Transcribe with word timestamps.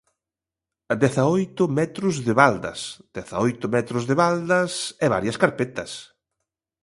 Dezaoito 1.01 1.63
metros 1.79 2.15
de 2.25 2.33
baldas 2.41 2.79
Dezaoito 3.15 3.65
metros 3.75 4.03
de 4.09 4.15
baldas 4.21 4.71
e 5.03 5.05
varias 5.15 5.39
carpetas. 5.43 5.91